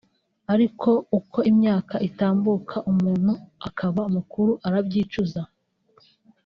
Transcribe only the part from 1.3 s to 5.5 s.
imyaka itambuka umuntu akaba mukuru arabyicuza